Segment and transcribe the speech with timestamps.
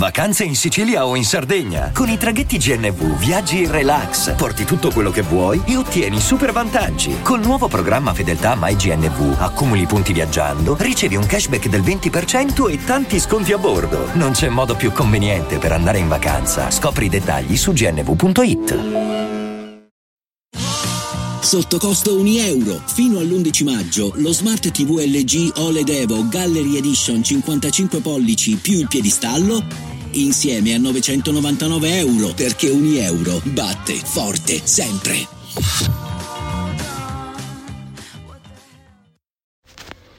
[0.00, 1.90] Vacanze in Sicilia o in Sardegna.
[1.92, 6.52] Con i traghetti GNV viaggi in relax, porti tutto quello che vuoi e ottieni super
[6.52, 7.20] vantaggi.
[7.20, 13.20] Col nuovo programma Fedeltà MyGNV accumuli punti viaggiando, ricevi un cashback del 20% e tanti
[13.20, 14.08] sconti a bordo.
[14.14, 16.70] Non c'è modo più conveniente per andare in vacanza.
[16.70, 19.18] Scopri i dettagli su gnv.it.
[21.42, 22.80] Sotto costo 1 euro.
[22.86, 28.86] Fino all'11 maggio lo Smart TV LG OLED Evo Gallery Edition 55 pollici più il
[28.88, 35.26] piedistallo insieme a 999 euro perché 1 euro batte forte sempre.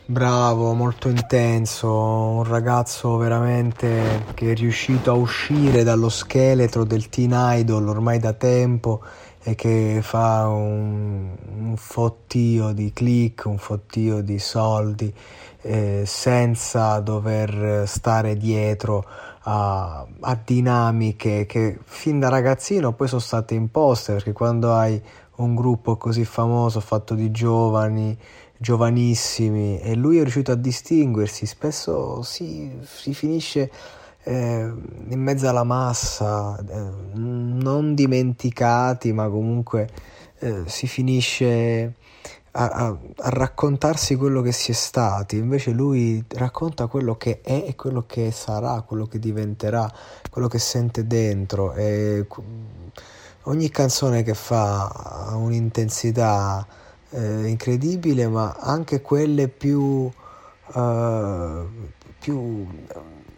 [0.06, 7.32] Bravo, molto intenso, un ragazzo veramente che è riuscito a uscire dallo scheletro del teen
[7.34, 9.02] idol ormai da tempo
[9.42, 15.14] e che fa un, un fottio di click, un fottio di soldi
[15.62, 19.06] eh, senza dover stare dietro
[19.44, 25.02] a, a, dinamiche che fin da ragazzino poi sono state imposte perché quando hai
[25.38, 28.18] un gruppo così famoso fatto di giovani
[28.58, 33.72] giovanissimi e lui è riuscito a distinguersi spesso si, si finisce
[34.24, 34.72] eh,
[35.10, 39.90] in mezzo alla massa, eh, non dimenticati, ma comunque
[40.40, 41.96] eh, si finisce
[42.52, 47.66] a, a, a, raccontarsi quello che si è stati, invece lui racconta quello che è
[47.68, 49.92] e quello che sarà, quello che diventerà,
[50.30, 51.74] quello che sente dentro.
[51.74, 52.28] E
[53.44, 56.66] ogni canzone che fa ha un'intensità
[57.12, 60.10] eh, incredibile, ma anche quelle più,
[60.74, 61.68] uh,
[62.20, 62.68] più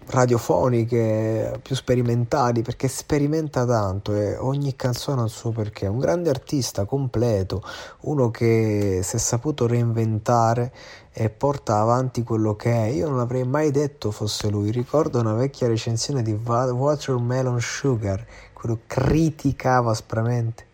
[0.07, 5.87] radiofoniche, più sperimentali, perché sperimenta tanto e ogni canzone ha il suo perché.
[5.87, 7.63] Un grande artista completo,
[8.01, 10.71] uno che si è saputo reinventare
[11.11, 12.85] e porta avanti quello che è.
[12.87, 14.71] Io non avrei mai detto fosse lui.
[14.71, 20.67] Ricordo una vecchia recensione di Watermelon Sugar, quello criticava aspramente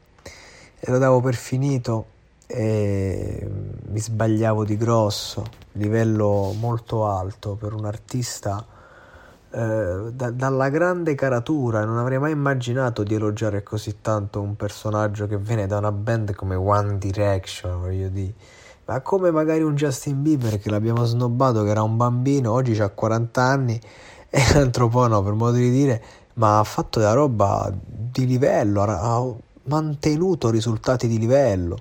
[0.79, 2.05] e lo davo per finito
[2.47, 3.47] e
[3.89, 8.65] mi sbagliavo di grosso, livello molto alto per un artista
[9.51, 15.27] eh, da, dalla grande caratura, non avrei mai immaginato di elogiare così tanto un personaggio
[15.27, 18.33] che viene da una band come One Direction, voglio dire.
[18.85, 22.89] Ma come magari un Justin Bieber che l'abbiamo snobbato, che era un bambino, oggi ha
[22.89, 23.79] 40 anni
[24.29, 26.01] e un altro po' no, per modo di dire,
[26.35, 31.77] ma ha fatto della roba di livello, ha mantenuto risultati di livello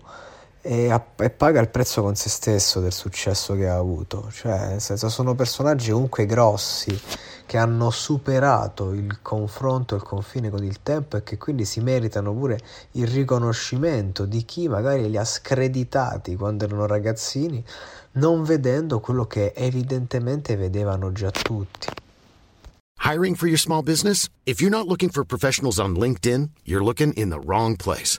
[0.68, 4.28] e, e, paga il prezzo con se stesso del successo che ha avuto.
[4.30, 7.00] Cioè, nel senso, sono personaggi comunque grossi
[7.46, 12.34] che hanno superato il confronto, il confine con il tempo e che quindi si meritano
[12.34, 12.60] pure
[12.92, 17.64] il riconoscimento di chi magari li ha screditati quando erano ragazzini,
[18.12, 21.88] non vedendo quello che evidentemente vedevano già tutti.
[23.02, 24.28] Hiring for your small business?
[24.44, 28.18] If you're not looking for professionals on LinkedIn, you're looking in the wrong place.